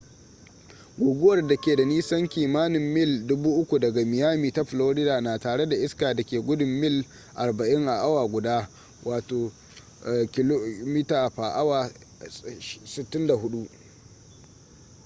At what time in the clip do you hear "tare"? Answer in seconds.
5.39-5.65